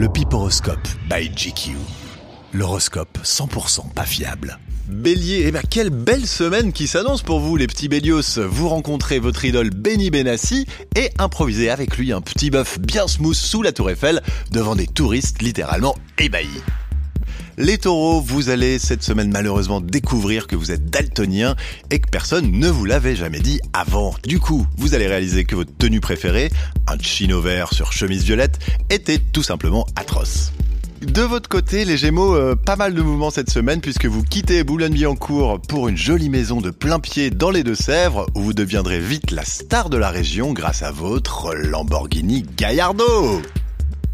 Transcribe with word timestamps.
Le 0.00 0.08
Piporoscope 0.08 0.88
by 1.10 1.28
GQ. 1.28 1.76
L'horoscope 2.54 3.18
100% 3.22 3.92
pas 3.92 4.06
fiable. 4.06 4.58
Bélier, 4.88 5.42
eh 5.44 5.50
ben 5.50 5.60
quelle 5.68 5.90
belle 5.90 6.26
semaine 6.26 6.72
qui 6.72 6.86
s'annonce 6.86 7.20
pour 7.20 7.38
vous 7.38 7.54
les 7.56 7.66
petits 7.66 7.90
bélios. 7.90 8.38
Vous 8.38 8.70
rencontrez 8.70 9.18
votre 9.18 9.44
idole 9.44 9.68
Benny 9.68 10.08
Benassi 10.08 10.66
et 10.96 11.10
improvisez 11.18 11.68
avec 11.68 11.98
lui 11.98 12.14
un 12.14 12.22
petit 12.22 12.48
bœuf 12.48 12.78
bien 12.78 13.06
smooth 13.06 13.34
sous 13.34 13.60
la 13.60 13.72
tour 13.72 13.90
Eiffel 13.90 14.22
devant 14.50 14.74
des 14.74 14.86
touristes 14.86 15.42
littéralement 15.42 15.94
ébahis. 16.16 16.62
Les 17.60 17.76
taureaux, 17.76 18.22
vous 18.22 18.48
allez 18.48 18.78
cette 18.78 19.02
semaine 19.02 19.30
malheureusement 19.30 19.82
découvrir 19.82 20.46
que 20.46 20.56
vous 20.56 20.72
êtes 20.72 20.86
daltonien 20.86 21.56
et 21.90 21.98
que 21.98 22.08
personne 22.08 22.50
ne 22.52 22.68
vous 22.68 22.86
l'avait 22.86 23.14
jamais 23.14 23.40
dit 23.40 23.60
avant. 23.74 24.14
Du 24.24 24.40
coup, 24.40 24.66
vous 24.78 24.94
allez 24.94 25.06
réaliser 25.06 25.44
que 25.44 25.56
votre 25.56 25.76
tenue 25.76 26.00
préférée, 26.00 26.50
un 26.88 26.98
chino 26.98 27.38
vert 27.42 27.74
sur 27.74 27.92
chemise 27.92 28.24
violette, 28.24 28.58
était 28.88 29.18
tout 29.18 29.42
simplement 29.42 29.86
atroce. 29.94 30.52
De 31.02 31.20
votre 31.20 31.50
côté, 31.50 31.84
les 31.84 31.98
Gémeaux, 31.98 32.34
euh, 32.34 32.54
pas 32.54 32.76
mal 32.76 32.94
de 32.94 33.02
mouvements 33.02 33.30
cette 33.30 33.50
semaine 33.50 33.82
puisque 33.82 34.06
vous 34.06 34.22
quittez 34.22 34.64
Boulogne-Billancourt 34.64 35.60
pour 35.60 35.88
une 35.88 35.98
jolie 35.98 36.30
maison 36.30 36.62
de 36.62 36.70
plein 36.70 36.98
pied 36.98 37.28
dans 37.28 37.50
les 37.50 37.62
Deux-Sèvres 37.62 38.24
où 38.34 38.40
vous 38.40 38.54
deviendrez 38.54 39.00
vite 39.00 39.32
la 39.32 39.44
star 39.44 39.90
de 39.90 39.98
la 39.98 40.08
région 40.08 40.54
grâce 40.54 40.82
à 40.82 40.92
votre 40.92 41.54
Lamborghini 41.54 42.42
Gallardo. 42.56 43.42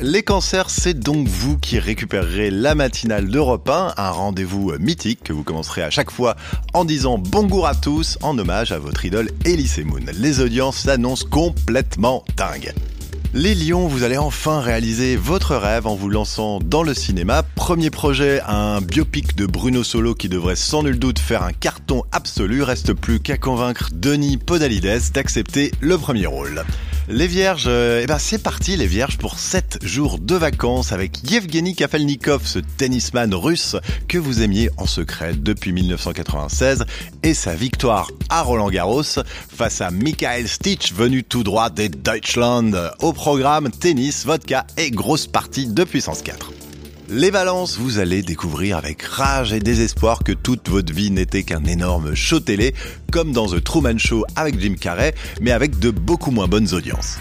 Les 0.00 0.22
cancers, 0.22 0.70
c'est 0.70 0.94
donc 0.94 1.26
vous 1.26 1.58
qui 1.58 1.80
récupérerez 1.80 2.52
la 2.52 2.76
matinale 2.76 3.26
d'Europe 3.26 3.68
1, 3.68 3.94
un 3.96 4.10
rendez-vous 4.10 4.72
mythique 4.78 5.24
que 5.24 5.32
vous 5.32 5.42
commencerez 5.42 5.82
à 5.82 5.90
chaque 5.90 6.12
fois 6.12 6.36
en 6.72 6.84
disant 6.84 7.18
bonjour 7.18 7.66
à 7.66 7.74
tous 7.74 8.16
en 8.22 8.38
hommage 8.38 8.70
à 8.70 8.78
votre 8.78 9.04
idole 9.04 9.28
Elise 9.44 9.80
Moon. 9.84 9.98
Les 10.14 10.38
audiences 10.38 10.76
s'annoncent 10.76 11.26
complètement 11.28 12.22
dingues. 12.36 12.72
Les 13.34 13.56
lions, 13.56 13.88
vous 13.88 14.04
allez 14.04 14.18
enfin 14.18 14.60
réaliser 14.60 15.16
votre 15.16 15.56
rêve 15.56 15.88
en 15.88 15.96
vous 15.96 16.08
lançant 16.08 16.60
dans 16.60 16.84
le 16.84 16.94
cinéma. 16.94 17.42
Premier 17.56 17.90
projet, 17.90 18.40
un 18.46 18.80
biopic 18.80 19.34
de 19.34 19.46
Bruno 19.46 19.82
Solo 19.82 20.14
qui 20.14 20.28
devrait 20.28 20.54
sans 20.54 20.84
nul 20.84 21.00
doute 21.00 21.18
faire 21.18 21.42
un 21.42 21.52
carton 21.52 22.04
absolu. 22.12 22.62
Reste 22.62 22.92
plus 22.92 23.18
qu'à 23.18 23.36
convaincre 23.36 23.90
Denis 23.92 24.36
Podalides 24.36 25.10
d'accepter 25.12 25.72
le 25.80 25.98
premier 25.98 26.26
rôle. 26.26 26.64
Les 27.10 27.26
vierges, 27.26 27.64
euh, 27.68 28.02
eh 28.02 28.06
ben 28.06 28.18
c'est 28.18 28.42
parti 28.42 28.76
les 28.76 28.86
vierges 28.86 29.16
pour 29.16 29.38
7 29.38 29.78
jours 29.82 30.18
de 30.18 30.34
vacances 30.34 30.92
avec 30.92 31.30
Yevgeny 31.30 31.74
Kafelnikov, 31.74 32.42
ce 32.44 32.58
tennisman 32.58 33.34
russe 33.34 33.76
que 34.08 34.18
vous 34.18 34.42
aimiez 34.42 34.68
en 34.76 34.84
secret 34.84 35.32
depuis 35.34 35.72
1996 35.72 36.84
et 37.22 37.32
sa 37.32 37.54
victoire 37.54 38.10
à 38.28 38.42
Roland 38.42 38.68
Garros 38.68 39.02
face 39.02 39.80
à 39.80 39.90
Michael 39.90 40.48
Stitch 40.48 40.92
venu 40.92 41.24
tout 41.24 41.44
droit 41.44 41.70
des 41.70 41.88
Deutschland. 41.88 42.72
Au 43.00 43.14
programme 43.14 43.70
tennis, 43.70 44.26
vodka 44.26 44.66
et 44.76 44.90
grosse 44.90 45.26
partie 45.26 45.66
de 45.66 45.84
puissance 45.84 46.20
4. 46.20 46.57
Les 47.10 47.30
balances, 47.30 47.78
vous 47.78 47.98
allez 47.98 48.20
découvrir 48.20 48.76
avec 48.76 49.02
rage 49.02 49.54
et 49.54 49.60
désespoir 49.60 50.22
que 50.22 50.32
toute 50.32 50.68
votre 50.68 50.92
vie 50.92 51.10
n'était 51.10 51.42
qu'un 51.42 51.64
énorme 51.64 52.14
show 52.14 52.38
télé, 52.38 52.74
comme 53.10 53.32
dans 53.32 53.46
The 53.46 53.64
Truman 53.64 53.96
Show 53.96 54.26
avec 54.36 54.60
Jim 54.60 54.74
Carrey, 54.78 55.14
mais 55.40 55.52
avec 55.52 55.78
de 55.78 55.90
beaucoup 55.90 56.30
moins 56.30 56.48
bonnes 56.48 56.74
audiences. 56.74 57.16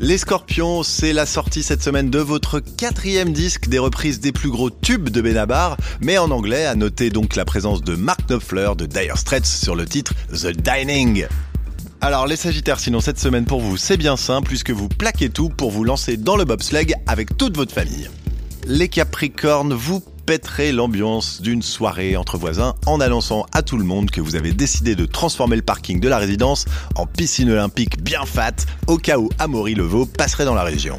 Les 0.00 0.18
Scorpions, 0.18 0.82
c'est 0.82 1.12
la 1.12 1.24
sortie 1.24 1.62
cette 1.62 1.84
semaine 1.84 2.10
de 2.10 2.18
votre 2.18 2.58
quatrième 2.58 3.32
disque 3.32 3.68
des 3.68 3.78
reprises 3.78 4.18
des 4.18 4.32
plus 4.32 4.50
gros 4.50 4.70
tubes 4.70 5.08
de 5.08 5.20
Benabar, 5.20 5.76
mais 6.00 6.18
en 6.18 6.32
anglais, 6.32 6.66
à 6.66 6.74
noter 6.74 7.10
donc 7.10 7.36
la 7.36 7.44
présence 7.44 7.80
de 7.80 7.94
Mark 7.94 8.26
Knopfler 8.26 8.72
de 8.76 8.86
Dire 8.86 9.16
Straits 9.16 9.46
sur 9.46 9.76
le 9.76 9.84
titre 9.84 10.14
The 10.32 10.48
Dining. 10.48 11.26
Alors 12.00 12.26
les 12.26 12.34
Sagittaires, 12.34 12.80
sinon 12.80 13.00
cette 13.00 13.20
semaine 13.20 13.44
pour 13.44 13.60
vous, 13.60 13.76
c'est 13.76 13.96
bien 13.96 14.16
simple 14.16 14.48
puisque 14.48 14.70
vous 14.70 14.88
plaquez 14.88 15.30
tout 15.30 15.48
pour 15.48 15.70
vous 15.70 15.84
lancer 15.84 16.16
dans 16.16 16.34
le 16.34 16.44
bobsleigh 16.44 16.92
avec 17.06 17.36
toute 17.36 17.56
votre 17.56 17.72
famille 17.72 18.10
les 18.66 18.88
Capricornes, 18.88 19.74
vous 19.74 20.00
pèterez 20.26 20.72
l'ambiance 20.72 21.42
d'une 21.42 21.62
soirée 21.62 22.16
entre 22.16 22.38
voisins 22.38 22.74
en 22.86 23.00
annonçant 23.00 23.46
à 23.52 23.62
tout 23.62 23.76
le 23.76 23.84
monde 23.84 24.10
que 24.10 24.20
vous 24.20 24.36
avez 24.36 24.52
décidé 24.52 24.94
de 24.94 25.04
transformer 25.04 25.56
le 25.56 25.62
parking 25.62 26.00
de 26.00 26.08
la 26.08 26.18
résidence 26.18 26.66
en 26.94 27.06
piscine 27.06 27.50
olympique 27.50 28.02
bien 28.02 28.24
fat 28.24 28.54
au 28.86 28.98
cas 28.98 29.18
où 29.18 29.28
Amaury 29.38 29.74
Levaux 29.74 30.06
passerait 30.06 30.44
dans 30.44 30.54
la 30.54 30.62
région. 30.62 30.96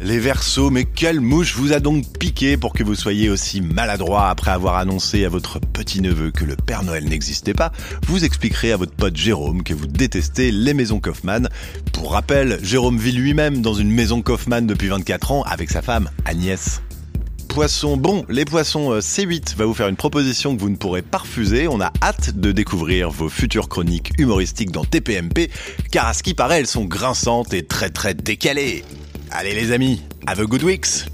Les 0.00 0.20
Verseaux, 0.20 0.70
mais 0.70 0.84
quelle 0.84 1.20
mouche 1.20 1.56
vous 1.56 1.72
a 1.72 1.80
donc 1.80 2.04
piqué 2.18 2.56
pour 2.56 2.72
que 2.72 2.84
vous 2.84 2.94
soyez 2.94 3.28
aussi 3.30 3.60
maladroit 3.60 4.28
après 4.28 4.52
avoir 4.52 4.76
annoncé 4.76 5.24
à 5.24 5.28
votre 5.28 5.58
petit-neveu 5.58 6.30
que 6.30 6.44
le 6.44 6.54
Père 6.54 6.84
Noël 6.84 7.04
n'existait 7.04 7.52
pas? 7.52 7.72
Vous 8.06 8.24
expliquerez 8.24 8.70
à 8.70 8.76
votre 8.76 8.94
pote 8.94 9.16
Jérôme 9.16 9.64
que 9.64 9.74
vous 9.74 9.88
détestez 9.88 10.52
les 10.52 10.72
maisons 10.72 11.00
Kaufmann. 11.00 11.48
Pour 11.92 12.12
rappel, 12.12 12.60
Jérôme 12.62 12.96
vit 12.96 13.10
lui-même 13.10 13.60
dans 13.60 13.74
une 13.74 13.90
maison 13.90 14.22
Kaufmann 14.22 14.68
depuis 14.68 14.86
24 14.86 15.32
ans 15.32 15.42
avec 15.42 15.68
sa 15.68 15.82
femme 15.82 16.08
Agnès. 16.24 16.80
Poissons, 17.48 17.96
bon, 17.96 18.24
les 18.28 18.44
poissons 18.44 18.92
euh, 18.92 19.00
C8 19.00 19.56
va 19.56 19.64
vous 19.64 19.74
faire 19.74 19.88
une 19.88 19.96
proposition 19.96 20.54
que 20.54 20.60
vous 20.60 20.70
ne 20.70 20.76
pourrez 20.76 21.02
pas 21.02 21.18
refuser. 21.18 21.66
On 21.66 21.80
a 21.80 21.92
hâte 22.00 22.38
de 22.38 22.52
découvrir 22.52 23.10
vos 23.10 23.28
futures 23.28 23.68
chroniques 23.68 24.12
humoristiques 24.16 24.70
dans 24.70 24.84
TPMP, 24.84 25.50
car 25.90 26.06
à 26.06 26.14
ce 26.14 26.22
qui 26.22 26.34
paraît, 26.34 26.60
elles 26.60 26.68
sont 26.68 26.84
grinçantes 26.84 27.52
et 27.52 27.66
très 27.66 27.90
très 27.90 28.14
décalées. 28.14 28.84
Allez 29.30 29.54
les 29.54 29.72
amis, 29.72 30.02
have 30.26 30.40
a 30.40 30.46
good 30.46 30.62
weeks 30.62 31.04